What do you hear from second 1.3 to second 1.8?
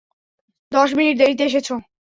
এসেছ।